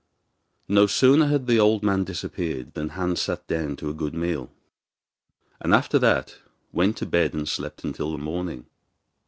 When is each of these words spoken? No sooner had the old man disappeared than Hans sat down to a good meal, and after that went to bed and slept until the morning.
No 0.67 0.87
sooner 0.87 1.27
had 1.27 1.45
the 1.45 1.59
old 1.59 1.83
man 1.83 2.03
disappeared 2.05 2.73
than 2.73 2.89
Hans 2.89 3.21
sat 3.21 3.45
down 3.47 3.75
to 3.75 3.89
a 3.91 3.93
good 3.93 4.15
meal, 4.15 4.49
and 5.59 5.75
after 5.75 5.99
that 5.99 6.37
went 6.71 6.97
to 6.97 7.05
bed 7.05 7.35
and 7.35 7.47
slept 7.47 7.83
until 7.83 8.11
the 8.11 8.17
morning. 8.17 8.65